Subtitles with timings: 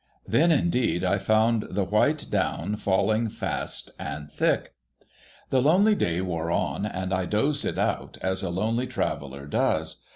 [0.27, 4.73] Then, indeed, I found the white down falling fast and thick.
[5.51, 10.01] The lonely day wore on, and I dozed it out, as a lonely traveller does.